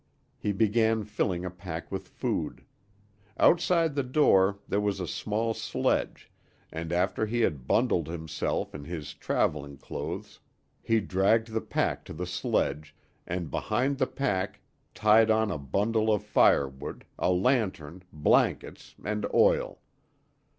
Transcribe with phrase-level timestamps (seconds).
[0.39, 2.65] He began filling a pack with food.
[3.37, 6.31] Outside the door there was a small sledge,
[6.71, 10.39] and after he had bundled himself in his traveling clothes
[10.81, 12.95] he dragged the pack to the sledge,
[13.27, 14.61] and behind the pack
[14.95, 19.81] tied on a bundle of firewood, a lantern, blankets, and oil.